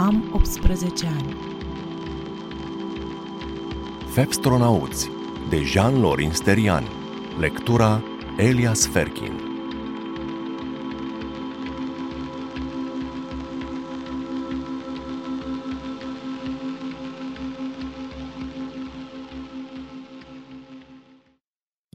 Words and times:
Am 0.00 0.24
18 0.32 1.06
ani. 1.06 1.36
Fepstronauți 4.06 5.10
de 5.48 5.62
Jean 5.62 6.00
Lorin 6.00 6.30
Sterian 6.30 6.84
Lectura 7.38 8.02
Elias 8.36 8.86
Ferkin 8.86 9.47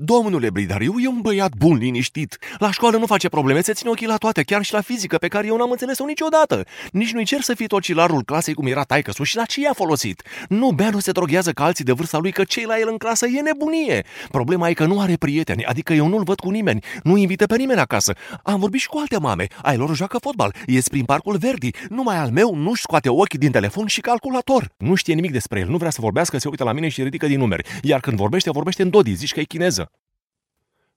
Domnule 0.05 0.49
Bridariu 0.49 0.93
e 0.99 1.07
un 1.07 1.21
băiat 1.21 1.55
bun, 1.57 1.77
liniștit. 1.77 2.37
La 2.57 2.71
școală 2.71 2.97
nu 2.97 3.05
face 3.05 3.29
probleme, 3.29 3.61
se 3.61 3.73
ține 3.73 3.89
ochii 3.89 4.07
la 4.07 4.15
toate, 4.15 4.43
chiar 4.43 4.63
și 4.63 4.73
la 4.73 4.81
fizică, 4.81 5.17
pe 5.17 5.27
care 5.27 5.47
eu 5.47 5.57
n-am 5.57 5.71
înțeles-o 5.71 6.05
niciodată. 6.05 6.65
Nici 6.91 7.11
nu-i 7.11 7.25
cer 7.25 7.41
să 7.41 7.53
fie 7.53 7.67
tocilarul 7.67 8.23
clasei 8.23 8.53
cum 8.53 8.67
era 8.67 8.83
taică 8.83 9.23
și 9.23 9.35
la 9.35 9.45
ce 9.45 9.61
i-a 9.61 9.73
folosit. 9.73 10.21
Nu 10.49 10.71
bea, 10.71 10.89
nu 10.89 10.99
se 10.99 11.11
droghează 11.11 11.51
ca 11.51 11.63
alții 11.63 11.83
de 11.83 11.91
vârsta 11.91 12.17
lui, 12.17 12.31
că 12.31 12.43
cei 12.43 12.63
la 12.63 12.79
el 12.79 12.87
în 12.91 12.97
clasă 12.97 13.25
e 13.25 13.41
nebunie. 13.41 14.05
Problema 14.31 14.69
e 14.69 14.73
că 14.73 14.85
nu 14.85 14.99
are 14.99 15.15
prieteni, 15.15 15.65
adică 15.65 15.93
eu 15.93 16.07
nu-l 16.07 16.23
văd 16.23 16.39
cu 16.39 16.49
nimeni, 16.49 16.83
nu 17.03 17.17
invită 17.17 17.45
pe 17.45 17.57
nimeni 17.57 17.79
acasă. 17.79 18.13
Am 18.43 18.59
vorbit 18.59 18.81
și 18.81 18.87
cu 18.87 18.97
alte 18.97 19.17
mame, 19.17 19.47
ai 19.61 19.77
lor 19.77 19.95
joacă 19.95 20.17
fotbal, 20.17 20.55
ies 20.65 20.87
prin 20.87 21.03
parcul 21.03 21.37
Verdi, 21.37 21.69
numai 21.89 22.17
al 22.17 22.29
meu 22.29 22.55
nu-și 22.55 22.81
scoate 22.81 23.09
ochii 23.09 23.39
din 23.39 23.51
telefon 23.51 23.87
și 23.87 24.01
calculator. 24.01 24.71
Nu 24.77 24.95
știe 24.95 25.13
nimic 25.13 25.31
despre 25.31 25.59
el, 25.59 25.67
nu 25.67 25.77
vrea 25.77 25.89
să 25.89 26.01
vorbească, 26.01 26.37
se 26.37 26.47
uită 26.47 26.63
la 26.63 26.71
mine 26.71 26.87
și 26.87 27.03
ridică 27.03 27.27
din 27.27 27.39
numeri, 27.39 27.69
iar 27.81 27.99
când 27.99 28.17
vorbește, 28.17 28.51
vorbește 28.51 28.81
în 28.81 28.89
dodi, 28.89 29.13
zici 29.13 29.33
că 29.33 29.39
e 29.39 29.43
chineză. 29.43 29.91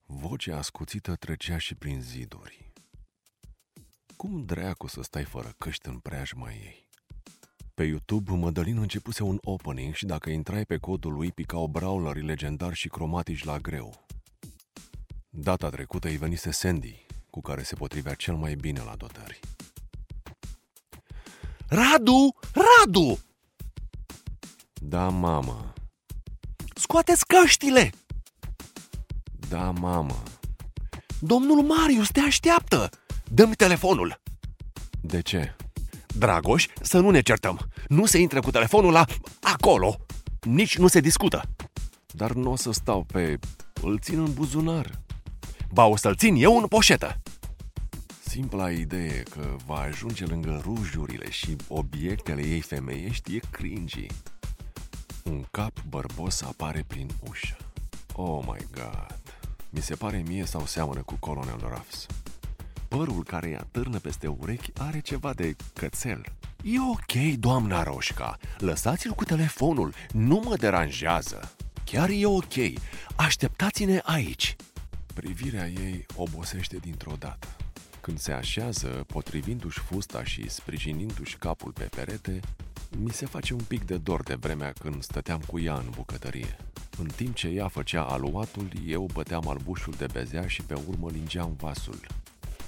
Vocea 0.09 0.57
ascuțită 0.57 1.15
trecea 1.15 1.59
și 1.59 1.75
prin 1.75 2.01
ziduri. 2.01 2.73
Cum 4.17 4.45
dreacu 4.45 4.87
să 4.87 5.03
stai 5.03 5.25
fără 5.25 5.55
căști 5.59 5.89
în 5.89 5.99
preajma 5.99 6.53
ei? 6.53 6.89
Pe 7.75 7.85
YouTube, 7.85 8.33
Mădălin 8.33 8.79
începuse 8.79 9.23
un 9.23 9.39
opening 9.43 9.95
și 9.95 10.07
dacă 10.07 10.31
intrai 10.31 10.65
pe 10.65 10.77
codul 10.77 11.13
lui, 11.13 11.33
picau 11.33 11.67
brawleri 11.67 12.25
legendari 12.25 12.75
și 12.75 12.89
cromatici 12.89 13.45
la 13.45 13.59
greu. 13.59 14.07
Data 15.29 15.69
trecută 15.69 16.09
îi 16.09 16.17
venise 16.17 16.51
Sandy, 16.51 17.07
cu 17.31 17.41
care 17.41 17.63
se 17.63 17.75
potrivea 17.75 18.15
cel 18.15 18.35
mai 18.35 18.55
bine 18.55 18.83
la 18.83 18.97
dotări. 18.97 19.41
Radu! 21.69 22.35
Radu! 22.53 23.19
Da, 24.73 25.09
mamă. 25.09 25.73
Scoateți 26.75 27.27
căștile! 27.27 27.91
Da, 29.49 29.71
mamă. 29.71 30.23
Domnul 31.21 31.63
Marius 31.63 32.09
te 32.09 32.21
așteaptă! 32.21 32.89
Dă-mi 33.29 33.55
telefonul! 33.55 34.21
De 35.01 35.23
ce? 35.23 35.57
Dragoș, 36.19 36.67
să 36.81 36.99
nu 36.99 37.11
ne 37.11 37.21
certăm. 37.21 37.71
Nu 37.89 38.07
se 38.07 38.19
intră 38.19 38.41
cu 38.41 38.51
telefonul 38.51 38.93
la 38.93 39.05
acolo. 39.43 39.97
Nici 40.43 40.79
nu 40.79 40.87
se 40.87 41.01
discută. 41.01 41.43
Dar 42.07 42.33
nu 42.33 42.51
o 42.51 42.57
să 42.57 42.73
stau 42.73 43.03
pe... 43.03 43.39
Îl 43.83 43.99
țin 43.99 44.19
în 44.19 44.33
buzunar. 44.35 45.01
Ba, 45.73 45.85
o 45.85 45.97
să-l 45.97 46.17
țin 46.17 46.35
eu 46.35 46.59
în 46.59 46.67
poșetă. 46.67 47.21
Simpla 48.21 48.71
idee 48.71 49.23
că 49.23 49.57
va 49.67 49.75
ajunge 49.75 50.25
lângă 50.25 50.61
rujurile 50.65 51.31
și 51.31 51.57
obiectele 51.69 52.43
ei 52.43 52.61
femeiești 52.61 53.37
e 53.37 53.41
cringy. 53.51 54.07
Un 55.25 55.45
cap 55.51 55.73
bărbos 55.89 56.43
apare 56.43 56.85
prin 56.87 57.11
ușă. 57.29 57.57
Oh 58.13 58.45
my 58.47 58.67
god. 58.73 59.26
Mi 59.77 59.83
se 59.83 59.95
pare 59.95 60.23
mie 60.27 60.45
sau 60.45 60.67
seamănă 60.67 61.03
cu 61.03 61.15
Colonel 61.15 61.59
Ruffs. 61.61 62.07
Părul 62.89 63.25
care 63.25 63.47
îi 63.47 63.57
atârnă 63.57 63.99
peste 63.99 64.27
urechi 64.27 64.71
are 64.79 65.01
ceva 65.01 65.33
de 65.33 65.57
cățel. 65.75 66.25
E 66.63 66.81
ok, 66.81 67.39
doamna 67.39 67.83
Roșca, 67.83 68.39
lăsați-l 68.59 69.11
cu 69.11 69.25
telefonul, 69.25 69.95
nu 70.13 70.43
mă 70.45 70.57
deranjează. 70.57 71.53
Chiar 71.85 72.09
e 72.09 72.27
ok, 72.27 72.55
așteptați-ne 73.17 74.01
aici. 74.05 74.57
Privirea 75.15 75.69
ei 75.69 76.07
obosește 76.15 76.77
dintr-o 76.77 77.15
dată. 77.19 77.49
Când 78.01 78.19
se 78.19 78.33
așează, 78.33 78.89
potrivindu-și 79.07 79.79
fusta 79.79 80.25
și 80.25 80.49
sprijinindu-și 80.49 81.37
capul 81.37 81.73
pe 81.73 81.85
perete, 81.85 82.41
mi 82.99 83.13
se 83.13 83.27
face 83.27 83.55
un 83.55 83.65
pic 83.69 83.85
de 83.85 83.97
dor 83.97 84.23
de 84.23 84.35
vremea 84.35 84.73
când 84.73 85.03
stăteam 85.03 85.41
cu 85.47 85.59
ea 85.59 85.75
în 85.75 85.91
bucătărie. 85.97 86.57
În 86.99 87.07
timp 87.17 87.35
ce 87.35 87.49
ea 87.49 87.69
făcea 87.69 88.03
aluatul, 88.03 88.69
eu 88.87 89.09
băteam 89.13 89.49
albușul 89.49 89.95
de 89.99 90.07
bezea 90.13 90.47
și 90.47 90.63
pe 90.63 90.75
urmă 90.89 91.11
lingeam 91.11 91.57
vasul. 91.59 92.07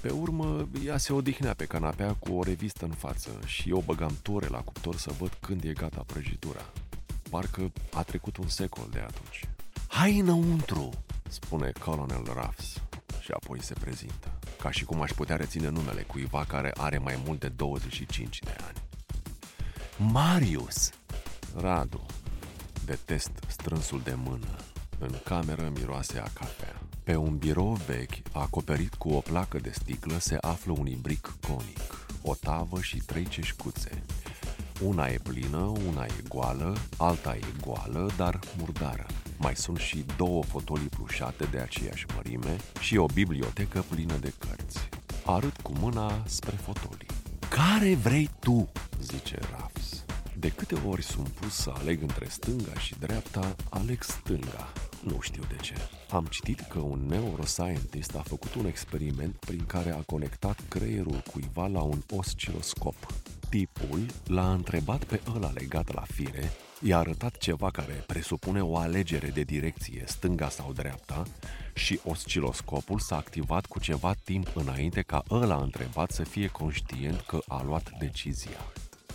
Pe 0.01 0.09
urmă, 0.09 0.67
ea 0.85 0.97
se 0.97 1.13
odihnea 1.13 1.53
pe 1.53 1.65
canapea 1.65 2.13
cu 2.13 2.31
o 2.33 2.43
revistă 2.43 2.85
în 2.85 2.91
față 2.91 3.39
și 3.45 3.69
eu 3.69 3.83
băgam 3.85 4.17
ture 4.21 4.47
la 4.47 4.61
cuptor 4.61 4.95
să 4.95 5.11
văd 5.19 5.37
când 5.41 5.63
e 5.63 5.73
gata 5.73 6.03
prăjitura. 6.07 6.65
Parcă 7.29 7.71
a 7.93 8.03
trecut 8.03 8.37
un 8.37 8.47
secol 8.47 8.87
de 8.91 8.99
atunci. 8.99 9.49
Hai 9.87 10.19
înăuntru, 10.19 10.89
spune 11.29 11.71
Colonel 11.79 12.23
Ruffs 12.23 12.81
și 13.21 13.31
apoi 13.31 13.63
se 13.63 13.73
prezintă, 13.73 14.39
ca 14.61 14.71
și 14.71 14.85
cum 14.85 15.01
aș 15.01 15.11
putea 15.11 15.35
reține 15.35 15.69
numele 15.69 16.01
cuiva 16.01 16.45
care 16.47 16.71
are 16.77 16.97
mai 16.97 17.21
mult 17.25 17.39
de 17.39 17.47
25 17.47 18.39
de 18.39 18.55
ani. 18.67 18.77
Marius! 20.11 20.89
Radu, 21.55 22.05
Detest 22.89 23.31
strânsul 23.47 24.01
de 24.03 24.13
mână. 24.15 24.55
În 24.99 25.15
cameră 25.23 25.71
miroase 25.75 26.19
a 26.19 26.29
cafea. 26.33 26.81
Pe 27.03 27.15
un 27.15 27.37
birou 27.37 27.73
vechi, 27.73 28.13
acoperit 28.31 28.93
cu 28.93 29.09
o 29.09 29.19
placă 29.19 29.57
de 29.57 29.71
sticlă, 29.71 30.17
se 30.19 30.37
află 30.41 30.71
un 30.77 30.87
ibric 30.87 31.33
conic, 31.47 32.07
o 32.21 32.35
tavă 32.35 32.81
și 32.81 32.97
trei 32.97 33.27
ceșcuțe. 33.27 34.03
Una 34.83 35.07
e 35.07 35.19
plină, 35.23 35.73
una 35.87 36.05
e 36.05 36.23
goală, 36.27 36.77
alta 36.97 37.35
e 37.35 37.45
goală, 37.61 38.09
dar 38.17 38.39
murdară. 38.57 39.05
Mai 39.37 39.55
sunt 39.55 39.77
și 39.77 40.05
două 40.17 40.43
fotolii 40.43 40.89
plușate 40.89 41.45
de 41.45 41.59
aceeași 41.59 42.05
mărime 42.15 42.57
și 42.79 42.97
o 42.97 43.05
bibliotecă 43.05 43.85
plină 43.89 44.17
de 44.17 44.33
cărți. 44.37 44.89
Arăt 45.25 45.61
cu 45.61 45.71
mâna 45.79 46.23
spre 46.25 46.55
fotolii. 46.55 47.09
Care 47.49 47.95
vrei 47.95 48.29
tu? 48.39 48.71
zice 49.01 49.39
Rafs. 49.51 49.58
De 50.39 50.49
câte 50.49 50.75
ori 50.87 51.03
sunt 51.03 51.27
pus 51.27 51.53
să 51.53 51.71
aleg 51.77 52.01
între 52.01 52.25
stânga 52.27 52.73
și 52.73 52.95
dreapta, 52.99 53.55
aleg 53.69 54.03
stânga. 54.03 54.73
Nu 55.03 55.19
știu 55.21 55.43
de 55.49 55.55
ce. 55.61 55.73
Am 56.09 56.25
citit 56.25 56.59
că 56.59 56.79
un 56.79 57.05
neuroscientist 57.07 58.15
a 58.15 58.21
făcut 58.21 58.53
un 58.53 58.65
experiment 58.65 59.35
prin 59.35 59.65
care 59.65 59.91
a 59.91 60.01
conectat 60.01 60.59
creierul 60.67 61.23
cuiva 61.31 61.67
la 61.67 61.81
un 61.81 62.01
osciloscop. 62.09 62.95
Tipul 63.49 64.05
l-a 64.25 64.53
întrebat 64.53 65.03
pe 65.03 65.21
ăla 65.35 65.51
legat 65.51 65.93
la 65.93 66.03
fire, 66.07 66.51
i-a 66.81 66.97
arătat 66.97 67.37
ceva 67.37 67.71
care 67.71 68.03
presupune 68.07 68.63
o 68.63 68.77
alegere 68.77 69.27
de 69.27 69.41
direcție, 69.41 70.03
stânga 70.07 70.49
sau 70.49 70.73
dreapta, 70.73 71.23
și 71.73 71.99
osciloscopul 72.03 72.99
s-a 72.99 73.15
activat 73.15 73.65
cu 73.65 73.79
ceva 73.79 74.13
timp 74.23 74.51
înainte 74.53 75.01
ca 75.01 75.23
ăla 75.29 75.61
întrebat 75.61 76.11
să 76.11 76.23
fie 76.23 76.47
conștient 76.47 77.21
că 77.21 77.39
a 77.47 77.63
luat 77.63 77.91
decizia. 77.99 78.59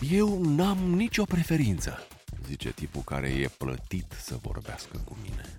Eu 0.00 0.42
n-am 0.42 0.78
nicio 0.78 1.24
preferință, 1.24 2.06
zice 2.46 2.72
tipul 2.72 3.02
care 3.02 3.28
e 3.28 3.48
plătit 3.58 4.16
să 4.20 4.38
vorbească 4.42 4.96
cu 5.04 5.16
mine. 5.22 5.58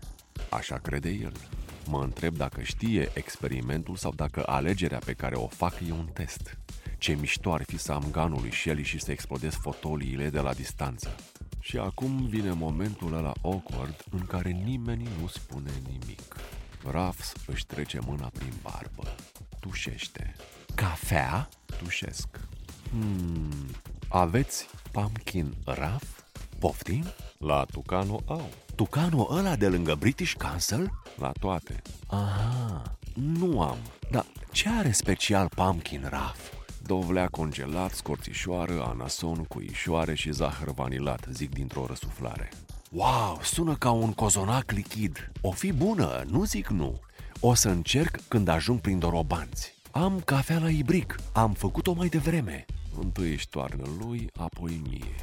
Așa 0.50 0.78
crede 0.78 1.09
el. 1.09 1.34
Mă 1.88 2.03
întreb 2.03 2.35
dacă 2.35 2.62
știe 2.62 3.12
experimentul 3.13 3.95
sau 3.95 4.13
dacă 4.16 4.44
alegerea 4.45 5.00
pe 5.06 5.13
care 5.13 5.35
o 5.35 5.47
fac 5.47 5.79
e 5.88 5.91
un 5.91 6.07
test. 6.13 6.57
Ce 6.97 7.13
mișto 7.13 7.53
ar 7.53 7.63
fi 7.63 7.78
să 7.78 7.91
am 7.91 8.07
ganul 8.12 8.41
lui 8.41 8.53
Shelly 8.53 8.84
și 8.84 9.00
să 9.00 9.12
explodez 9.12 9.53
fotoliile 9.53 10.29
de 10.29 10.40
la 10.40 10.53
distanță. 10.53 11.16
Și 11.59 11.78
acum 11.78 12.25
vine 12.28 12.51
momentul 12.51 13.13
ăla 13.13 13.31
awkward 13.41 14.03
în 14.12 14.25
care 14.25 14.50
nimeni 14.50 15.07
nu 15.19 15.28
spune 15.28 15.72
nimic. 15.90 16.35
Rafs 16.92 17.33
își 17.48 17.65
trece 17.65 18.00
mâna 18.06 18.31
prin 18.33 18.54
barbă. 18.62 19.15
Tușește. 19.60 20.36
Cafea? 20.75 21.50
Tușesc. 21.77 22.27
Hmm, 22.89 23.69
aveți 24.17 24.67
pumpkin 24.91 25.53
raf? 25.65 26.03
Poftim? 26.59 27.03
La 27.38 27.65
Tucano 27.71 28.19
au. 28.25 28.50
Tucano 28.75 29.27
ăla 29.31 29.56
de 29.56 29.67
lângă 29.67 29.95
British 29.95 30.33
Council? 30.33 30.91
La 31.17 31.31
toate. 31.39 31.81
Aha, 32.07 32.97
nu 33.13 33.62
am. 33.62 33.77
Dar 34.12 34.25
ce 34.51 34.69
are 34.69 34.91
special 34.91 35.50
pumpkin 35.56 36.07
raf? 36.09 36.38
Dovlea 36.85 37.27
congelat, 37.27 37.91
scorțișoară, 37.91 38.85
anason, 38.88 39.44
cuișoare 39.44 40.15
și 40.15 40.31
zahăr 40.31 40.73
vanilat, 40.73 41.27
zic 41.31 41.53
dintr-o 41.53 41.85
răsuflare. 41.85 42.50
Wow, 42.91 43.39
sună 43.41 43.75
ca 43.75 43.91
un 43.91 44.13
cozonac 44.13 44.71
lichid. 44.71 45.31
O 45.41 45.51
fi 45.51 45.71
bună, 45.71 46.23
nu 46.27 46.44
zic 46.44 46.67
nu. 46.67 47.00
O 47.39 47.53
să 47.53 47.69
încerc 47.69 48.19
când 48.27 48.47
ajung 48.47 48.79
prin 48.79 49.00
dorobanți. 49.00 49.73
Am 49.91 50.21
cafea 50.25 50.59
la 50.59 50.69
ibric, 50.69 51.15
am 51.33 51.53
făcut-o 51.53 51.94
mai 51.94 52.07
devreme. 52.07 52.65
Întâi 53.00 53.31
își 53.31 53.50
toarnă 53.50 53.83
lui, 54.00 54.30
apoi 54.36 54.81
mie. 54.89 55.15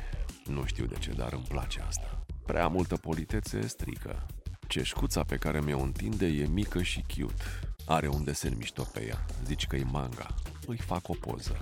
Nu 0.45 0.65
știu 0.65 0.87
de 0.87 0.95
ce, 0.99 1.13
dar 1.13 1.33
îmi 1.33 1.47
place 1.49 1.81
asta. 1.87 2.25
Prea 2.47 2.69
multă 2.69 2.97
politețe 2.97 3.67
strică. 3.67 4.27
Ceșcuța 4.69 5.23
pe 5.23 5.37
care 5.37 5.61
mi-o 5.61 5.81
întinde 5.81 6.27
e 6.27 6.47
mică 6.47 6.83
și 6.83 7.05
cute. 7.17 7.45
Are 7.87 8.09
un 8.09 8.25
desen 8.25 8.55
mișto 8.57 8.83
pe 8.83 9.07
ea. 9.07 9.27
Zici 9.45 9.67
că 9.67 9.77
e 9.77 9.85
manga. 9.85 10.35
Îi 10.67 10.77
fac 10.77 11.09
o 11.09 11.15
poză. 11.21 11.59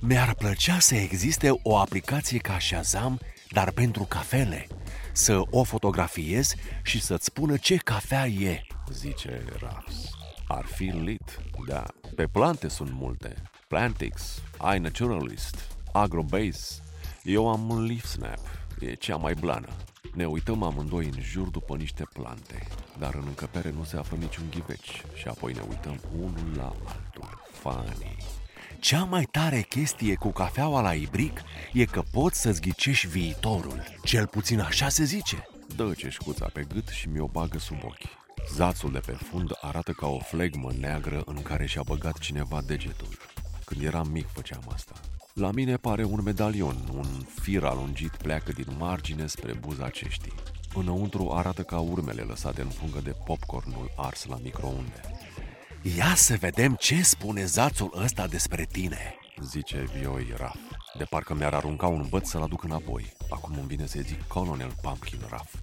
Mi-ar 0.00 0.34
plăcea 0.34 0.78
să 0.78 0.94
existe 0.94 1.50
o 1.62 1.78
aplicație 1.78 2.38
ca 2.38 2.58
Shazam, 2.58 3.20
dar 3.50 3.70
pentru 3.70 4.02
cafele. 4.02 4.66
Să 5.12 5.42
o 5.50 5.62
fotografiez 5.62 6.54
și 6.82 7.00
să-ți 7.00 7.24
spună 7.24 7.56
ce 7.56 7.76
cafea 7.76 8.26
e. 8.26 8.62
Zice 8.92 9.44
Raps. 9.60 10.10
Ar 10.48 10.64
fi 10.64 10.84
lit, 10.84 11.40
da. 11.66 11.84
Pe 12.14 12.26
plante 12.26 12.68
sunt 12.68 12.90
multe. 12.92 13.42
Plantix, 13.70 14.42
iNaturalist, 14.76 15.56
Agrobase. 15.92 16.82
Eu 17.22 17.48
am 17.48 17.70
un 17.70 17.86
Leaf 17.86 18.04
Snap, 18.04 18.40
e 18.80 18.94
cea 18.94 19.16
mai 19.16 19.34
blană. 19.34 19.68
Ne 20.14 20.26
uităm 20.26 20.62
amândoi 20.62 21.04
în 21.04 21.22
jur 21.22 21.48
după 21.48 21.76
niște 21.76 22.04
plante, 22.12 22.66
dar 22.98 23.14
în 23.14 23.24
încăpere 23.26 23.70
nu 23.70 23.84
se 23.84 23.96
află 23.96 24.16
niciun 24.16 24.44
ghiveci 24.50 25.02
și 25.14 25.28
apoi 25.28 25.52
ne 25.52 25.60
uităm 25.68 26.00
unul 26.18 26.56
la 26.56 26.64
altul. 26.64 27.42
Funny. 27.52 28.16
Cea 28.80 29.04
mai 29.04 29.24
tare 29.30 29.60
chestie 29.60 30.14
cu 30.14 30.30
cafeaua 30.30 30.80
la 30.80 30.94
ibric 30.94 31.42
e 31.72 31.84
că 31.84 32.02
poți 32.12 32.40
să-ți 32.40 32.60
ghicești 32.60 33.06
viitorul. 33.06 33.82
Cel 34.04 34.26
puțin 34.26 34.60
așa 34.60 34.88
se 34.88 35.04
zice. 35.04 35.48
Dă 35.76 35.92
ceșcuța 35.96 36.50
pe 36.52 36.66
gât 36.74 36.88
și 36.88 37.08
mi-o 37.08 37.26
bagă 37.26 37.58
sub 37.58 37.78
ochi. 37.84 38.18
Zațul 38.54 38.92
de 38.92 38.98
pe 38.98 39.12
fund 39.12 39.50
arată 39.60 39.92
ca 39.92 40.06
o 40.06 40.18
flegmă 40.18 40.72
neagră 40.78 41.22
în 41.26 41.42
care 41.42 41.66
și-a 41.66 41.82
băgat 41.82 42.18
cineva 42.18 42.62
degetul. 42.66 43.08
Când 43.70 43.84
eram 43.84 44.08
mic 44.08 44.26
făceam 44.26 44.62
asta. 44.72 44.92
La 45.34 45.50
mine 45.50 45.76
pare 45.76 46.04
un 46.04 46.20
medalion, 46.24 46.76
un 46.94 47.06
fir 47.40 47.64
alungit 47.64 48.10
pleacă 48.10 48.52
din 48.52 48.66
margine 48.78 49.26
spre 49.26 49.52
buza 49.52 49.88
ceștii. 49.88 50.34
Înăuntru 50.74 51.30
arată 51.32 51.62
ca 51.62 51.78
urmele 51.78 52.22
lăsate 52.22 52.60
în 52.60 52.68
fungă 52.68 53.00
de 53.00 53.14
popcornul 53.24 53.92
ars 53.96 54.24
la 54.24 54.38
microunde. 54.42 55.00
Ia 55.96 56.14
să 56.14 56.36
vedem 56.36 56.74
ce 56.78 57.02
spune 57.02 57.44
zațul 57.44 57.92
ăsta 58.02 58.26
despre 58.26 58.66
tine. 58.72 59.14
Zice 59.42 59.90
Vioi 59.98 60.34
Raf. 60.36 60.58
De 60.98 61.04
parcă 61.04 61.34
mi-ar 61.34 61.54
arunca 61.54 61.86
un 61.86 62.06
băț 62.08 62.28
să-l 62.28 62.42
aduc 62.42 62.62
înapoi. 62.62 63.12
Acum 63.28 63.54
îmi 63.58 63.66
vine 63.66 63.86
să 63.86 64.00
zic 64.00 64.22
Colonel 64.26 64.72
Pumpkin 64.82 65.20
Raf. 65.28 65.54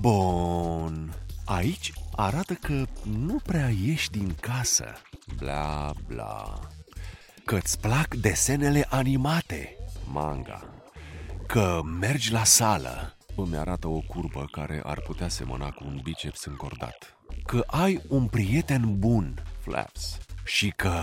Bun. 0.00 1.14
Aici 1.44 1.92
arată 2.16 2.54
că 2.54 2.86
nu 3.02 3.36
prea 3.42 3.68
ieși 3.68 4.10
din 4.10 4.36
casă. 4.40 4.86
Bla, 5.36 5.92
bla. 6.06 6.60
Că-ți 7.44 7.80
plac 7.80 8.14
desenele 8.14 8.86
animate. 8.88 9.76
Manga. 10.12 10.64
Că 11.46 11.80
mergi 12.00 12.32
la 12.32 12.44
sală. 12.44 13.16
Îmi 13.36 13.56
arată 13.56 13.88
o 13.88 14.00
curbă 14.00 14.48
care 14.50 14.80
ar 14.84 15.00
putea 15.00 15.28
semăna 15.28 15.70
cu 15.70 15.84
un 15.86 16.00
biceps 16.02 16.44
încordat. 16.44 17.16
Că 17.46 17.64
ai 17.66 18.00
un 18.08 18.26
prieten 18.26 18.98
bun. 18.98 19.42
Flaps. 19.60 20.18
Și 20.44 20.72
că 20.76 21.00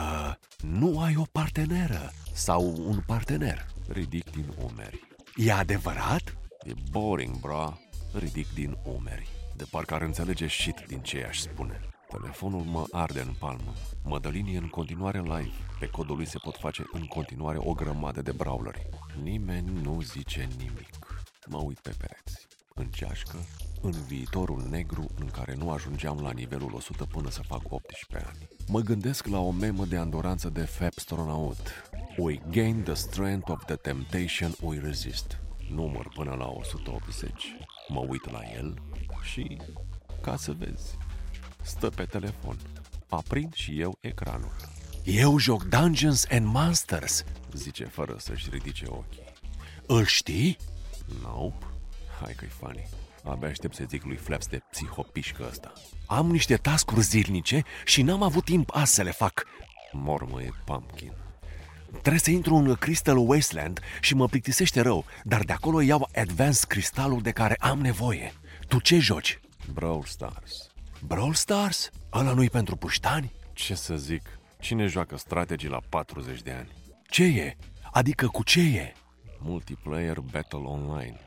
nu 0.61 1.01
ai 1.01 1.15
o 1.17 1.23
parteneră 1.31 2.11
sau 2.33 2.75
un 2.87 2.99
partener. 3.05 3.65
Ridic 3.87 4.31
din 4.31 4.53
umeri. 4.71 5.07
E 5.35 5.51
adevărat? 5.51 6.37
E 6.63 6.71
boring, 6.91 7.39
bro. 7.39 7.73
Ridic 8.13 8.53
din 8.53 8.77
umeri. 8.83 9.27
De 9.55 9.65
parcă 9.71 9.93
ar 9.93 10.01
înțelege 10.01 10.47
shit 10.47 10.83
din 10.87 10.99
ce 10.99 11.25
aș 11.29 11.37
spune. 11.37 11.88
Telefonul 12.11 12.61
mă 12.61 12.83
arde 12.91 13.19
în 13.19 13.33
palmă. 13.39 13.73
Mădălin 14.03 14.45
e 14.45 14.57
în 14.57 14.67
continuare 14.67 15.19
live. 15.19 15.51
Pe 15.79 15.87
codul 15.87 16.15
lui 16.15 16.25
se 16.25 16.37
pot 16.37 16.55
face 16.55 16.83
în 16.91 17.05
continuare 17.05 17.57
o 17.61 17.73
grămadă 17.73 18.21
de 18.21 18.31
brawleri. 18.31 18.89
Nimeni 19.21 19.81
nu 19.81 20.01
zice 20.01 20.47
nimic. 20.57 21.23
Mă 21.47 21.57
uit 21.57 21.79
pe 21.79 21.95
pereți. 21.97 22.47
În 22.73 22.85
ceașcă, 22.85 23.37
în 23.81 23.91
viitorul 23.91 24.67
negru 24.69 25.05
în 25.19 25.27
care 25.27 25.55
nu 25.55 25.71
ajungeam 25.71 26.19
la 26.21 26.31
nivelul 26.31 26.73
100 26.73 27.05
până 27.05 27.29
să 27.29 27.41
fac 27.41 27.61
18 27.71 28.29
ani. 28.29 28.47
Mă 28.67 28.79
gândesc 28.79 29.25
la 29.27 29.39
o 29.39 29.51
memă 29.51 29.85
de 29.85 29.97
andoranță 29.97 30.49
de 30.49 30.61
Fabstronaut. 30.61 31.91
We 32.17 32.41
gain 32.51 32.83
the 32.83 32.93
strength 32.93 33.51
of 33.51 33.65
the 33.65 33.75
temptation 33.75 34.51
we 34.61 34.79
resist. 34.79 35.39
Număr 35.71 36.07
până 36.15 36.35
la 36.37 36.47
180. 36.47 37.55
Mă 37.87 38.05
uit 38.07 38.31
la 38.31 38.41
el 38.55 38.73
și, 39.21 39.57
ca 40.21 40.35
să 40.35 40.51
vezi, 40.51 40.97
stă 41.69 41.89
pe 41.89 42.03
telefon. 42.03 42.57
Aprind 43.09 43.53
și 43.53 43.79
eu 43.79 43.97
ecranul. 43.99 44.55
Eu 45.03 45.37
joc 45.37 45.63
Dungeons 45.63 46.25
and 46.29 46.45
Monsters, 46.45 47.23
Zice 47.53 47.85
fără 47.85 48.15
să-și 48.17 48.49
ridice 48.51 48.85
ochii. 48.87 49.23
Îl 49.85 50.05
știi? 50.05 50.57
Nope. 51.21 51.65
Hai 52.21 52.33
că-i 52.37 52.47
funny. 52.47 52.87
Abia 53.23 53.47
aștept 53.49 53.75
să 53.75 53.83
zic 53.89 54.03
lui 54.03 54.15
Flaps 54.15 54.47
de 54.47 54.61
psihopișcă 54.71 55.45
ăsta. 55.49 55.73
Am 56.05 56.31
niște 56.31 56.55
tascuri 56.55 57.01
zilnice 57.01 57.63
și 57.85 58.01
n-am 58.01 58.23
avut 58.23 58.43
timp 58.43 58.69
azi 58.73 58.93
să 58.93 59.01
le 59.01 59.11
fac. 59.11 59.45
Mormă 59.91 60.41
e 60.41 60.49
pumpkin. 60.65 61.11
Trebuie 61.89 62.19
să 62.19 62.31
intru 62.31 62.55
în 62.55 62.75
Crystal 62.75 63.17
Wasteland 63.17 63.79
și 64.01 64.15
mă 64.15 64.27
plictisește 64.27 64.81
rău, 64.81 65.05
dar 65.23 65.43
de 65.43 65.53
acolo 65.53 65.81
iau 65.81 66.09
Advanced 66.15 66.63
cristalul 66.63 67.21
de 67.21 67.31
care 67.31 67.55
am 67.59 67.79
nevoie. 67.79 68.33
Tu 68.67 68.79
ce 68.79 68.99
joci? 68.99 69.39
Brawl 69.73 70.03
Stars. 70.03 70.69
Brawl 71.07 71.33
Stars? 71.33 71.89
Ăla 72.13 72.33
nu-i 72.33 72.49
pentru 72.49 72.75
puștani? 72.75 73.31
Ce 73.53 73.75
să 73.75 73.95
zic? 73.95 74.39
Cine 74.59 74.85
joacă 74.85 75.17
strategii 75.17 75.69
la 75.69 75.79
40 75.89 76.41
de 76.41 76.51
ani? 76.51 76.69
Ce 77.09 77.23
e? 77.23 77.55
Adică 77.91 78.27
cu 78.27 78.43
ce 78.43 78.59
e? 78.61 78.93
Multiplayer 79.39 80.19
Battle 80.19 80.59
Online. 80.59 81.19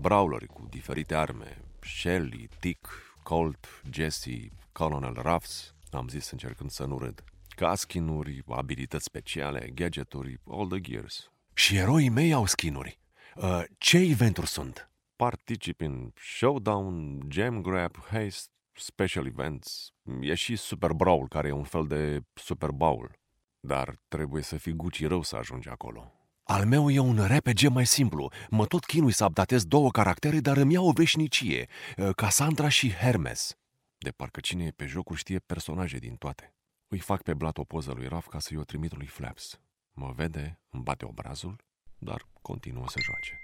Brawleri 0.00 0.46
cu 0.46 0.66
diferite 0.70 1.14
arme. 1.14 1.58
Shelly, 1.80 2.48
Tick, 2.60 2.88
Colt, 3.22 3.82
Jesse, 3.90 4.48
Colonel 4.72 5.14
Ruffs. 5.22 5.74
Am 5.90 6.08
zis 6.08 6.30
încercând 6.30 6.70
să 6.70 6.84
nu 6.84 6.98
râd. 6.98 7.24
Ca 7.48 7.74
skin-uri, 7.74 8.42
abilități 8.48 9.04
speciale, 9.04 9.70
gadgeturi, 9.74 10.40
all 10.50 10.68
the 10.68 10.80
gears. 10.80 11.30
Și 11.54 11.76
eroii 11.76 12.08
mei 12.08 12.32
au 12.32 12.46
skinuri. 12.46 12.98
Uh, 13.36 13.62
ce 13.78 13.98
eventuri 13.98 14.46
sunt? 14.46 14.90
Particip 15.16 15.80
în 15.80 16.12
Showdown, 16.38 17.20
Gem 17.28 17.60
Grab, 17.62 17.96
Haste, 18.10 18.50
Special 18.74 19.26
Events. 19.26 19.92
E 20.20 20.34
și 20.34 20.56
Super 20.56 20.92
Brawl, 20.92 21.28
care 21.28 21.48
e 21.48 21.52
un 21.52 21.64
fel 21.64 21.86
de 21.86 22.22
Super 22.34 22.70
Bowl. 22.70 23.18
Dar 23.60 23.98
trebuie 24.08 24.42
să 24.42 24.56
fii 24.56 24.72
Gucci 24.72 25.06
rău 25.06 25.22
să 25.22 25.36
ajungi 25.36 25.68
acolo. 25.68 26.12
Al 26.42 26.66
meu 26.66 26.90
e 26.90 26.98
un 26.98 27.26
RPG 27.26 27.68
mai 27.68 27.86
simplu. 27.86 28.30
Mă 28.50 28.66
tot 28.66 28.84
chinui 28.84 29.12
să 29.12 29.24
updatez 29.24 29.64
două 29.64 29.90
caractere, 29.90 30.40
dar 30.40 30.56
îmi 30.56 30.72
iau 30.72 30.86
o 30.86 30.92
veșnicie. 30.92 31.68
Uh, 31.96 32.14
Cassandra 32.14 32.68
și 32.68 32.92
Hermes. 32.92 33.56
De 33.98 34.10
parcă 34.10 34.40
cine 34.40 34.64
e 34.64 34.70
pe 34.70 34.86
jocuri 34.86 35.18
știe 35.18 35.38
personaje 35.38 35.98
din 35.98 36.16
toate. 36.16 36.54
Îi 36.88 36.98
fac 36.98 37.22
pe 37.22 37.34
blat 37.34 37.58
o 37.58 37.64
poză 37.64 37.92
lui 37.92 38.08
Raf 38.08 38.26
ca 38.26 38.38
să-i 38.38 38.56
o 38.56 38.64
trimit 38.64 38.96
lui 38.96 39.06
Flaps. 39.06 39.60
Mă 39.92 40.12
vede, 40.16 40.60
îmi 40.70 40.82
bate 40.82 41.04
obrazul, 41.04 41.56
dar 41.98 42.28
continuă 42.42 42.88
să 42.88 42.98
joace. 43.00 43.38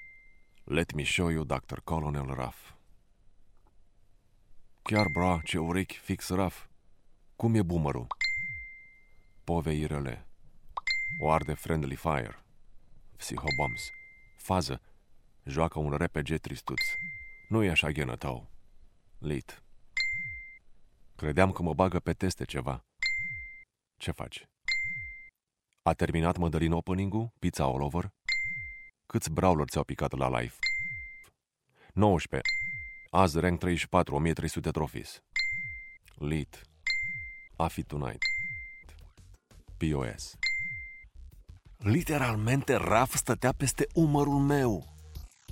Let 0.65 0.93
me 0.93 1.05
show 1.05 1.29
you 1.29 1.45
Dr. 1.45 1.79
Colonel 1.85 2.35
Raf. 2.35 2.78
Chiar, 4.89 5.09
bra, 5.09 5.41
ce 5.45 5.59
urechi 5.59 5.99
fix 5.99 6.29
Raf. 6.29 6.67
Cum 7.37 7.55
e 7.55 7.63
boomerul? 7.63 8.07
Pove 9.45 9.73
irele. 9.73 10.27
O 11.21 11.31
arde 11.31 11.55
friendly 11.55 11.95
fire. 11.95 12.45
Psihobombs. 13.17 13.91
Fază. 14.37 14.81
Joacă 15.45 15.79
un 15.79 15.93
RPG 15.93 16.37
tristuț. 16.37 16.81
Nu 17.49 17.63
e 17.65 17.71
așa 17.71 17.91
ghenă 17.91 18.17
tău. 18.17 18.51
Lit. 19.19 19.63
Credeam 21.17 21.53
că 21.53 21.63
mă 21.63 21.75
bagă 21.75 21.99
pe 21.99 22.13
teste 22.13 22.45
ceva. 22.45 22.85
Ce 23.97 24.11
faci? 24.11 24.49
A 25.83 25.93
terminat 25.93 26.37
Mădălin 26.37 26.73
opening-ul? 26.73 27.33
Pizza 27.39 27.65
all 27.65 27.83
over? 27.83 28.09
Câți 29.07 29.31
brawler 29.31 29.67
ți-au 29.69 29.85
picat 29.85 30.13
la 30.13 30.41
live? 30.41 30.55
19. 31.93 32.58
Azi 33.11 33.41
rank 33.41 33.59
34, 33.59 34.15
1300 34.15 34.71
trophies. 34.71 35.23
Lit. 36.15 36.63
Afi 37.57 37.83
tonight. 37.83 38.19
POS. 39.77 40.35
Literalmente, 41.77 42.75
Raf 42.77 43.15
stătea 43.15 43.53
peste 43.53 43.87
umărul 43.95 44.39
meu. 44.39 44.85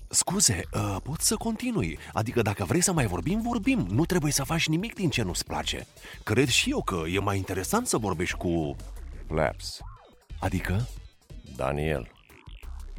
Scuze, 0.09 0.63
uh, 0.73 0.97
pot 1.03 1.21
să 1.21 1.37
continui. 1.37 1.99
Adică 2.13 2.43
dacă 2.43 2.65
vrei 2.65 2.81
să 2.81 2.93
mai 2.93 3.07
vorbim, 3.07 3.43
vorbim. 3.43 3.79
Nu 3.79 4.05
trebuie 4.05 4.33
să 4.33 4.45
faci 4.45 4.69
nimic 4.69 4.95
din 4.95 5.11
ce 5.11 5.23
nu-ți 5.23 5.45
place. 5.45 5.87
Cred 6.25 6.49
și 6.49 6.71
eu 6.71 6.83
că 6.83 7.03
e 7.09 7.19
mai 7.19 7.37
interesant 7.37 7.87
să 7.87 7.99
vorbești 7.99 8.37
cu... 8.37 8.77
Flaps. 9.27 9.81
Adică? 10.41 10.89
Daniel. 11.57 12.11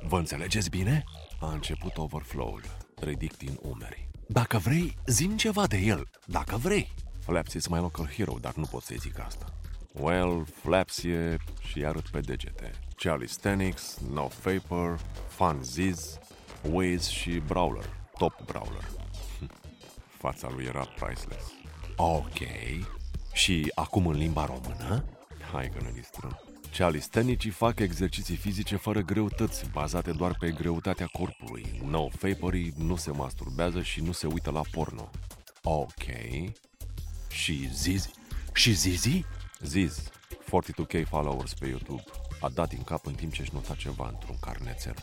Vă 0.07 0.17
înțelegeți 0.17 0.69
bine? 0.69 1.03
A 1.39 1.51
început 1.51 1.97
overflow-ul. 1.97 2.61
Ridic 2.95 3.37
din 3.37 3.59
umeri. 3.61 4.07
Dacă 4.27 4.57
vrei, 4.57 4.98
zim 5.05 5.38
ceva 5.38 5.67
de 5.67 5.77
el. 5.77 6.07
Dacă 6.25 6.55
vrei. 6.55 6.93
Flaps 7.19 7.53
is 7.53 7.67
my 7.67 7.79
local 7.79 8.05
hero, 8.05 8.38
dar 8.41 8.53
nu 8.55 8.65
pot 8.65 8.81
să-i 8.81 8.98
zic 8.98 9.19
asta. 9.19 9.46
Well, 9.91 10.46
Flaps 10.62 11.03
e 11.03 11.38
și 11.60 11.86
arăt 11.86 12.07
pe 12.07 12.19
degete. 12.19 12.72
Charlie 12.96 13.27
Stanix, 13.27 13.98
No 14.12 14.27
Vapor, 14.43 15.00
Fun 15.27 15.60
Ziz, 15.63 16.17
Waze 16.72 17.12
și 17.12 17.29
Brawler. 17.48 17.89
Top 18.17 18.41
Brawler. 18.46 18.89
Fața 20.24 20.50
lui 20.50 20.65
era 20.65 20.86
priceless. 21.00 21.51
Ok. 21.96 22.38
Și 23.34 23.72
acum 23.75 24.07
în 24.07 24.17
limba 24.17 24.46
română? 24.46 25.05
Hai 25.51 25.69
că 25.69 25.84
ne 25.84 25.91
distrăm. 25.93 26.47
Calistenicii 26.77 27.50
fac 27.50 27.79
exerciții 27.79 28.36
fizice 28.36 28.75
fără 28.75 29.01
greutăți, 29.01 29.69
bazate 29.72 30.12
doar 30.12 30.36
pe 30.39 30.51
greutatea 30.51 31.05
corpului. 31.05 31.81
No 31.86 32.10
faperii 32.10 32.74
nu 32.77 32.96
se 32.96 33.12
masturbează 33.12 33.81
și 33.81 34.01
nu 34.01 34.12
se 34.12 34.27
uită 34.27 34.51
la 34.51 34.62
porno. 34.72 35.10
Ok. 35.63 36.03
Și 37.29 37.69
Zizi? 37.74 38.12
Și 38.53 38.74
Zizi? 38.74 39.25
Ziz, 39.60 40.10
42k 40.46 41.07
followers 41.07 41.53
pe 41.53 41.67
YouTube. 41.67 42.03
A 42.41 42.50
dat 42.50 42.69
din 42.69 42.84
cap 42.84 43.05
în 43.05 43.13
timp 43.13 43.34
ce 43.34 43.41
își 43.41 43.53
nota 43.53 43.75
ceva 43.75 44.10
într-un 44.13 44.38
carnețel. 44.39 44.96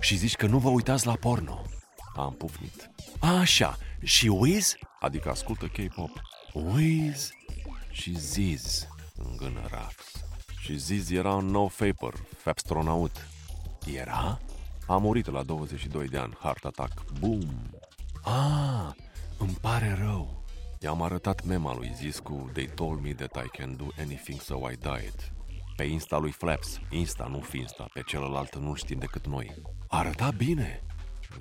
Și 0.00 0.16
zici 0.16 0.36
că 0.36 0.46
nu 0.46 0.58
vă 0.58 0.68
uitați 0.68 1.06
la 1.06 1.14
porno? 1.14 1.62
Am 2.16 2.34
pufnit. 2.34 2.90
Așa. 3.18 3.78
Și 4.02 4.26
Wiz? 4.26 4.74
Adică 5.00 5.30
ascultă 5.30 5.66
K-pop. 5.66 6.20
Wiz? 6.52 7.30
Și 7.90 8.18
Ziz, 8.18 8.88
îngână 9.16 9.66
Raps. 9.70 10.27
Și 10.68 10.78
Ziz 10.78 11.10
era 11.10 11.34
un 11.34 11.46
no 11.46 11.68
faper, 11.68 12.14
fapstronaut. 12.36 13.28
Era? 13.94 14.40
A 14.86 14.96
murit 14.96 15.30
la 15.30 15.42
22 15.42 16.08
de 16.08 16.18
ani, 16.18 16.36
heart 16.40 16.64
attack. 16.64 17.04
Boom! 17.18 17.70
Ah, 18.22 18.90
îmi 19.38 19.56
pare 19.60 19.96
rău. 20.00 20.44
I-am 20.80 21.02
arătat 21.02 21.44
mema 21.44 21.74
lui 21.74 21.92
Ziz 21.94 22.18
cu 22.18 22.50
They 22.52 22.66
told 22.74 23.00
me 23.02 23.12
that 23.12 23.44
I 23.44 23.48
can 23.58 23.76
do 23.76 23.86
anything 23.98 24.40
so 24.40 24.70
I 24.70 24.76
died. 24.76 25.32
Pe 25.76 25.84
Insta 25.84 26.18
lui 26.18 26.30
Flaps, 26.30 26.80
Insta, 26.90 27.26
nu 27.30 27.38
Finsta, 27.38 27.88
pe 27.92 28.02
celălalt 28.06 28.56
nu 28.56 28.74
știm 28.74 28.98
decât 28.98 29.26
noi. 29.26 29.54
Arăta 29.86 30.30
bine. 30.30 30.82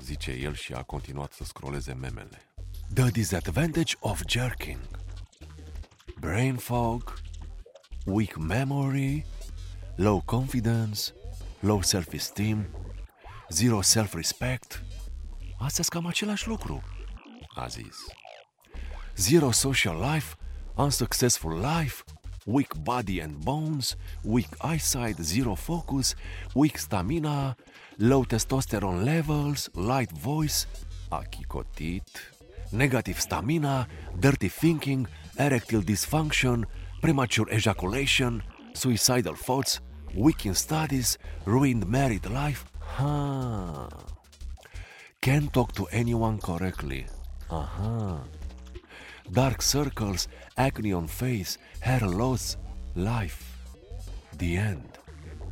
Zice 0.02 0.32
el 0.32 0.54
și 0.54 0.74
a 0.74 0.84
continuat 0.84 1.34
să 1.34 1.44
scroleze 1.44 1.94
memele. 1.94 2.42
The 2.94 3.10
disadvantage 3.10 3.94
of 4.00 4.22
jerking. 4.28 4.80
Brain 6.20 6.56
fog, 6.56 7.14
weak 8.08 8.38
memory, 8.38 9.26
low 9.98 10.22
confidence, 10.26 11.14
low 11.60 11.82
self-esteem, 11.82 12.66
zero 13.50 13.82
self-respect. 13.82 14.84
Astea 15.58 15.84
sunt 15.84 15.88
cam 15.88 16.06
același 16.06 16.48
lucru. 16.48 16.84
A 17.56 17.68
zis. 17.68 17.98
Zero 19.16 19.52
social 19.52 20.14
life, 20.14 20.36
unsuccessful 20.76 21.60
life, 21.80 22.04
weak 22.46 22.74
body 22.84 23.22
and 23.22 23.36
bones, 23.44 23.96
weak 24.24 24.56
eyesight, 24.58 25.18
zero 25.20 25.54
focus, 25.54 26.16
weak 26.54 26.78
stamina, 26.78 27.56
low 27.98 28.26
testosterone 28.26 29.04
levels, 29.04 29.70
light 29.74 30.12
voice, 30.12 30.68
a 31.10 31.22
negative 32.72 33.20
stamina, 33.20 33.88
dirty 34.20 34.50
thinking, 34.50 35.08
erectile 35.38 35.82
dysfunction, 35.82 36.66
premature 37.02 37.48
ejaculation, 37.52 38.44
suicidal 38.74 39.36
thoughts, 39.36 39.82
weak 40.16 40.46
in 40.46 40.54
studies, 40.54 41.18
ruined 41.46 41.86
married 41.86 42.26
life. 42.26 42.66
Ha. 42.98 43.88
Can't 45.20 45.52
talk 45.52 45.74
to 45.74 45.88
anyone 45.92 46.38
correctly. 46.38 47.06
Aha. 47.50 48.26
Dark 49.30 49.62
circles, 49.62 50.28
acne 50.56 50.96
on 50.96 51.08
face, 51.08 51.58
hair 51.80 52.02
loss, 52.02 52.58
life. 52.94 53.44
The 54.38 54.54
end. 54.56 55.00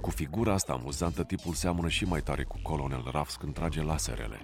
Cu 0.01 0.09
figura 0.09 0.53
asta 0.53 0.73
amuzantă, 0.73 1.23
tipul 1.23 1.53
seamănă 1.53 1.89
și 1.89 2.05
mai 2.05 2.21
tare 2.21 2.43
cu 2.43 2.59
Colonel 2.63 3.03
Ruffs 3.11 3.35
când 3.35 3.53
trage 3.53 3.81
laserele. 3.81 4.39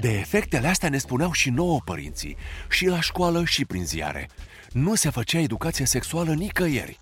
De 0.00 0.18
efectele 0.18 0.68
astea 0.68 0.88
ne 0.88 0.98
spuneau 0.98 1.32
și 1.32 1.50
nouă 1.50 1.80
părinții, 1.84 2.36
și 2.68 2.86
la 2.86 3.00
școală 3.00 3.44
și 3.44 3.64
prin 3.64 3.84
ziare. 3.84 4.28
Nu 4.72 4.94
se 4.94 5.10
făcea 5.10 5.38
educație 5.38 5.84
sexuală 5.84 6.34
nicăieri. 6.34 7.00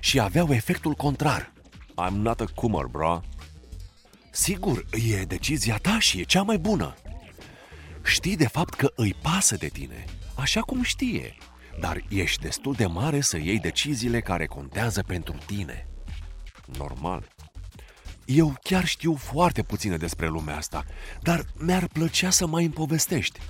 Și 0.00 0.20
aveau 0.20 0.52
efectul 0.52 0.94
contrar. 0.94 1.52
I'm 2.08 2.14
not 2.14 2.40
a 2.40 2.44
coomer, 2.54 2.84
bro. 2.84 3.20
Sigur, 4.30 4.84
e 5.10 5.22
decizia 5.22 5.76
ta 5.76 5.98
și 5.98 6.20
e 6.20 6.22
cea 6.22 6.42
mai 6.42 6.58
bună. 6.58 6.94
Știi 8.04 8.36
de 8.36 8.48
fapt 8.48 8.74
că 8.74 8.92
îi 8.94 9.14
pasă 9.22 9.56
de 9.56 9.68
tine, 9.68 10.04
așa 10.34 10.60
cum 10.60 10.82
știe, 10.82 11.36
dar 11.80 12.02
ești 12.08 12.42
destul 12.42 12.72
de 12.72 12.86
mare 12.86 13.20
să 13.20 13.36
iei 13.36 13.58
deciziile 13.58 14.20
care 14.20 14.46
contează 14.46 15.02
pentru 15.02 15.36
tine. 15.46 15.86
Normal. 16.78 17.28
Eu 18.28 18.54
chiar 18.62 18.84
știu 18.84 19.14
foarte 19.14 19.62
puține 19.62 19.96
despre 19.96 20.26
lumea 20.26 20.56
asta, 20.56 20.84
dar 21.22 21.44
mi-ar 21.58 21.86
plăcea 21.86 22.30
să 22.30 22.46
mai 22.46 22.64
îmi 22.64 22.72
povestești. 22.72 23.40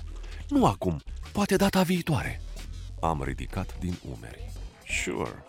Nu 0.49 0.65
acum, 0.65 1.01
poate 1.31 1.55
data 1.55 1.81
viitoare. 1.81 2.41
Am 3.01 3.23
ridicat 3.23 3.79
din 3.79 3.97
umeri. 4.09 4.51
Sure. 5.03 5.43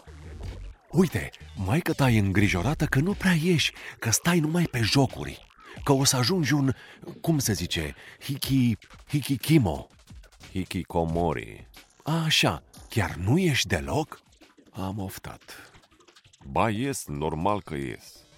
Uite, 0.91 1.31
maică 1.57 1.93
ta 1.93 2.11
e 2.11 2.19
îngrijorată 2.19 2.85
că 2.85 2.99
nu 3.01 3.13
prea 3.13 3.33
ieși, 3.33 3.73
că 3.99 4.11
stai 4.11 4.39
numai 4.39 4.65
pe 4.65 4.81
jocuri, 4.81 5.47
că 5.85 5.93
o 5.93 6.05
să 6.05 6.17
ajungi 6.17 6.53
un, 6.53 6.73
cum 7.21 7.39
se 7.39 7.53
zice, 7.53 7.95
hiki, 8.21 8.77
hikikimo. 9.09 9.87
Hikikomori. 10.53 11.69
Așa, 12.05 12.63
chiar 12.89 13.15
nu 13.15 13.39
ești 13.39 13.69
deloc? 13.69 14.21
Am 14.73 14.99
oftat. 14.99 15.73
Ba 16.45 16.71
ies, 16.71 17.05
normal 17.07 17.63
că 17.63 17.75
ies. 17.75 18.29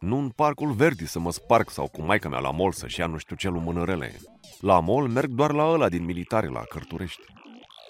Nu 0.00 0.18
în 0.18 0.28
parcul 0.28 0.72
Verdi 0.72 1.06
să 1.06 1.18
mă 1.18 1.32
sparg 1.32 1.70
sau 1.70 1.88
cu 1.88 2.02
maica 2.02 2.28
mea 2.28 2.38
la 2.38 2.50
mol 2.50 2.72
să-și 2.72 3.00
ia 3.00 3.06
nu 3.06 3.16
știu 3.16 3.36
ce 3.36 3.48
lumânărele. 3.48 4.20
La 4.60 4.80
mol 4.80 5.08
merg 5.08 5.30
doar 5.30 5.52
la 5.52 5.64
ăla 5.64 5.88
din 5.88 6.04
militare, 6.04 6.46
la 6.46 6.60
Cărturești. 6.60 7.22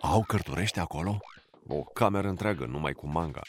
Au 0.01 0.23
cărturești 0.23 0.79
acolo? 0.79 1.19
O 1.67 1.83
cameră 1.83 2.29
întreagă, 2.29 2.65
numai 2.65 2.93
cu 2.93 3.07
manga. 3.07 3.41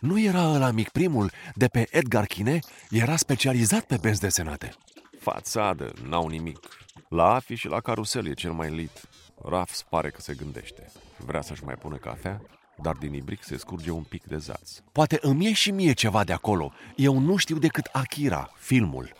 Nu 0.00 0.20
era 0.20 0.52
ăla 0.52 0.70
mic 0.70 0.88
primul 0.88 1.30
de 1.54 1.66
pe 1.66 1.86
Edgar 1.90 2.24
Chine? 2.24 2.58
Era 2.90 3.16
specializat 3.16 3.84
pe 3.84 3.98
benzi 4.00 4.20
desenate. 4.20 4.74
Fațadă, 5.20 5.92
n-au 6.08 6.28
nimic. 6.28 6.58
La 7.08 7.34
afi 7.34 7.54
și 7.54 7.68
la 7.68 7.80
carusel 7.80 8.26
e 8.26 8.32
cel 8.32 8.52
mai 8.52 8.70
lit. 8.70 9.08
Rafs 9.44 9.82
pare 9.82 10.10
că 10.10 10.20
se 10.20 10.34
gândește. 10.34 10.92
Vrea 11.16 11.40
să-și 11.40 11.64
mai 11.64 11.74
pună 11.74 11.96
cafea, 11.96 12.40
dar 12.76 12.94
din 12.94 13.14
ibric 13.14 13.42
se 13.42 13.56
scurge 13.56 13.90
un 13.90 14.02
pic 14.02 14.24
de 14.24 14.36
zaț. 14.36 14.78
Poate 14.92 15.18
îmi 15.20 15.46
e 15.46 15.52
și 15.52 15.70
mie 15.70 15.92
ceva 15.92 16.24
de 16.24 16.32
acolo. 16.32 16.72
Eu 16.96 17.18
nu 17.18 17.36
știu 17.36 17.58
decât 17.58 17.88
Akira, 17.92 18.50
filmul. 18.56 19.12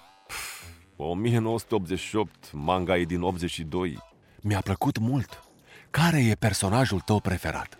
1988, 0.96 2.52
manga 2.52 2.96
e 2.96 3.04
din 3.04 3.20
82. 3.22 3.98
Mi-a 4.40 4.60
plăcut 4.60 4.98
mult. 4.98 5.42
Care 5.90 6.24
e 6.24 6.34
personajul 6.34 7.00
tău 7.00 7.20
preferat? 7.20 7.78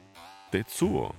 Tetsuo. 0.50 1.14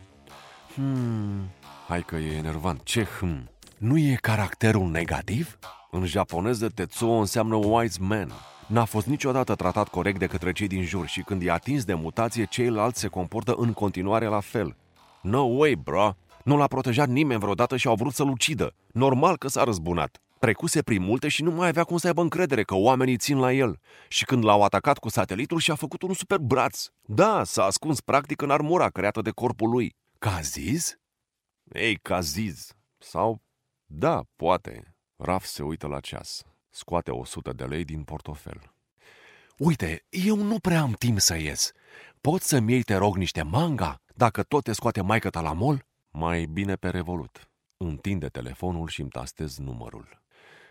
Hmm, 0.74 1.50
Hai 1.88 2.02
că 2.04 2.16
e 2.16 2.36
enervant. 2.36 2.84
Ce 2.84 3.04
hm? 3.20 3.50
nu 3.78 3.98
e 3.98 4.18
caracterul 4.22 4.90
negativ? 4.90 5.58
În 5.92 6.06
japoneză, 6.06 6.70
Tetsuo 6.70 7.14
înseamnă 7.14 7.56
wise 7.56 7.98
man. 8.02 8.32
N-a 8.68 8.86
fost 8.86 9.08
niciodată 9.08 9.56
tratat 9.56 9.88
corect 9.88 10.20
de 10.20 10.28
către 10.28 10.52
cei 10.52 10.68
din 10.68 10.84
jur 10.84 11.08
și 11.08 11.22
când 11.22 11.46
e 11.46 11.52
atins 11.52 11.84
de 11.84 11.94
mutație, 11.94 12.46
ceilalți 12.46 13.00
se 13.00 13.08
comportă 13.08 13.54
în 13.58 13.74
continuare 13.74 14.26
la 14.26 14.40
fel. 14.40 14.76
No 15.22 15.42
way, 15.42 15.76
bro! 15.76 16.16
Nu 16.44 16.58
l-a 16.58 16.68
protejat 16.68 17.08
nimeni 17.08 17.40
vreodată 17.40 17.78
și 17.78 17.88
au 17.88 17.96
vrut 17.96 18.14
să-l 18.14 18.28
ucidă. 18.30 18.74
Normal 18.92 19.38
că 19.38 19.48
s-a 19.48 19.64
răzbunat. 19.64 20.22
Trecuse 20.40 20.82
prin 20.82 21.02
multe 21.02 21.28
și 21.28 21.44
nu 21.44 21.52
mai 21.52 21.68
avea 21.68 21.84
cum 21.84 21.98
să 21.98 22.08
aibă 22.08 22.22
încredere 22.22 22.64
că 22.64 22.76
oamenii 22.76 23.18
țin 23.18 23.38
la 23.38 23.54
el. 23.54 23.80
Și 24.08 24.26
când 24.26 24.44
l-au 24.44 24.64
atacat 24.64 24.98
cu 24.98 25.10
satelitul 25.10 25.60
și-a 25.60 25.76
făcut 25.76 26.02
un 26.02 26.14
super 26.14 26.38
braț. 26.38 26.86
Da, 27.02 27.44
s-a 27.44 27.64
ascuns 27.64 28.02
practic 28.02 28.42
în 28.42 28.50
armura 28.50 28.90
creată 28.90 29.22
de 29.22 29.30
corpul 29.30 29.70
lui. 29.70 29.96
Ca 30.20 30.40
zis? 30.42 30.98
Ei, 31.74 31.96
Caziz. 31.96 32.72
Sau... 32.98 33.42
Da, 33.86 34.22
poate. 34.36 34.96
Raf 35.16 35.46
se 35.46 35.64
uită 35.64 35.88
la 35.88 36.00
ceas. 36.00 36.44
Scoate 36.76 37.12
100 37.12 37.54
de 37.54 37.66
lei 37.66 37.84
din 37.84 38.04
portofel. 38.04 38.74
Uite, 39.58 40.06
eu 40.10 40.36
nu 40.36 40.60
prea 40.60 40.82
am 40.82 40.92
timp 40.92 41.20
să 41.20 41.36
ies. 41.38 41.72
Poți 42.22 42.48
să-mi 42.48 42.72
iei, 42.72 42.84
te 42.84 42.96
rog, 42.96 43.16
niște 43.16 43.42
manga? 43.42 44.02
Dacă 44.16 44.44
tot 44.44 44.64
te 44.64 44.74
scoate 44.74 45.02
maică 45.02 45.30
ta 45.30 45.42
la 45.42 45.54
mol? 45.54 45.86
Mai 46.10 46.46
bine 46.46 46.76
pe 46.76 46.90
Revolut. 46.90 47.50
Întinde 47.78 48.28
telefonul 48.28 48.88
și 48.88 49.02
îmi 49.02 49.10
tastez 49.10 49.58
numărul. 49.58 50.22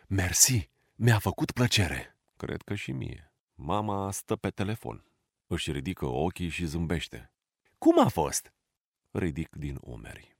Mersi, 0.06 0.70
mi-a 0.94 1.18
făcut 1.18 1.50
plăcere. 1.50 2.16
Cred 2.36 2.62
că 2.62 2.74
și 2.74 2.92
mie. 2.92 3.32
Mama 3.54 4.10
stă 4.10 4.36
pe 4.36 4.50
telefon. 4.50 5.04
Își 5.46 5.72
ridică 5.72 6.06
ochii 6.06 6.48
și 6.48 6.66
zâmbește. 6.66 7.32
Cum 7.78 7.98
a 7.98 8.08
fost? 8.08 8.52
Ridic 9.10 9.56
din 9.56 9.78
umeri. 9.80 10.36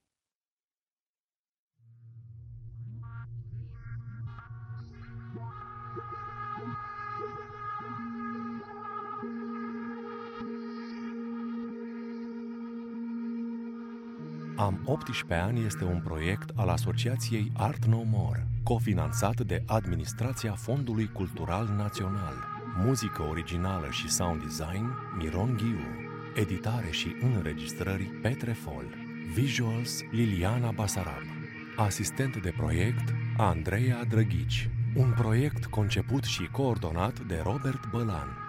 Am 14.56 14.80
18 14.85 15.35
ani 15.35 15.64
este 15.64 15.85
un 15.85 16.00
proiect 16.04 16.50
al 16.54 16.68
Asociației 16.68 17.52
Art 17.56 17.85
No 17.85 18.02
More, 18.04 18.47
cofinanțat 18.62 19.40
de 19.40 19.62
Administrația 19.66 20.52
Fondului 20.52 21.11
Cultural 21.12 21.68
Național. 21.76 22.35
Muzică 22.76 23.23
originală 23.23 23.87
și 23.90 24.09
sound 24.11 24.42
design 24.42 24.90
Miron 25.18 25.56
Ghiu. 25.56 25.80
Editare 26.35 26.90
și 26.90 27.16
înregistrări 27.21 28.04
Petre 28.04 28.52
Fol. 28.52 28.85
Visuals 29.35 30.00
Liliana 30.11 30.71
Basarab. 30.71 31.23
Asistent 31.76 32.42
de 32.42 32.52
proiect 32.56 33.14
Andreea 33.37 34.04
Drăghici. 34.04 34.71
Un 34.94 35.12
proiect 35.16 35.64
conceput 35.66 36.25
și 36.25 36.49
coordonat 36.50 37.21
de 37.21 37.40
Robert 37.44 37.90
Bălan. 37.90 38.41